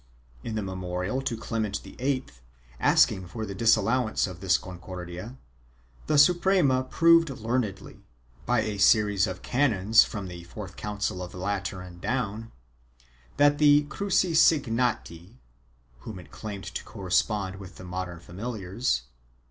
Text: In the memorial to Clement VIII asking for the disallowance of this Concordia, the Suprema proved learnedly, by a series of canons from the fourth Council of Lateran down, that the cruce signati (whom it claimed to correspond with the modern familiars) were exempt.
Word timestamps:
In 0.43 0.55
the 0.55 0.63
memorial 0.63 1.21
to 1.21 1.37
Clement 1.37 1.77
VIII 1.83 2.25
asking 2.79 3.27
for 3.27 3.45
the 3.45 3.53
disallowance 3.53 4.25
of 4.25 4.39
this 4.39 4.57
Concordia, 4.57 5.37
the 6.07 6.17
Suprema 6.17 6.83
proved 6.85 7.29
learnedly, 7.29 8.03
by 8.47 8.61
a 8.61 8.79
series 8.79 9.27
of 9.27 9.43
canons 9.43 10.03
from 10.03 10.25
the 10.25 10.43
fourth 10.45 10.75
Council 10.75 11.21
of 11.21 11.35
Lateran 11.35 11.99
down, 11.99 12.51
that 13.37 13.59
the 13.59 13.83
cruce 13.89 14.23
signati 14.23 15.35
(whom 15.99 16.17
it 16.17 16.31
claimed 16.31 16.63
to 16.63 16.83
correspond 16.83 17.57
with 17.57 17.75
the 17.75 17.83
modern 17.83 18.19
familiars) 18.19 18.73
were 18.73 18.79
exempt. 19.03 19.37